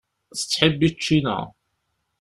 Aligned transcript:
Tettḥibbi 0.37 0.89
ččina. 0.95 1.37